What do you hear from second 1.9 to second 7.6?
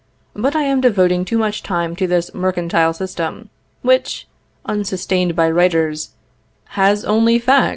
to this mercantile system, which, unsustained by writers, has only facts in its